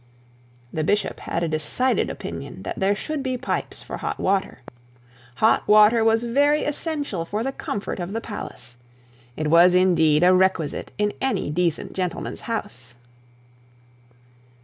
The 0.73 0.83
bishop 0.83 1.19
had 1.19 1.43
a 1.43 1.47
decided 1.47 2.09
opinion 2.09 2.63
that 2.63 2.79
there 2.79 2.95
should 2.95 3.21
be 3.21 3.37
pipes 3.37 3.83
for 3.83 3.97
hot 3.97 4.19
water. 4.19 4.61
Hot 5.35 5.67
water 5.67 6.03
was 6.03 6.23
very 6.23 6.63
essential 6.63 7.23
for 7.23 7.43
the 7.43 7.51
comfort 7.51 7.99
of 7.99 8.11
the 8.11 8.19
palace. 8.19 8.77
It 9.37 9.49
was, 9.51 9.75
indeed, 9.75 10.23
a 10.23 10.33
requisite 10.33 10.91
in 10.97 11.13
any 11.21 11.51
decent 11.51 11.93
gentleman's 11.93 12.39
house. 12.41 12.95